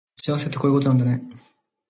[0.15, 1.21] 幸せってこういうことなんだね